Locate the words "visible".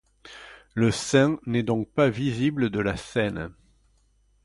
2.09-2.71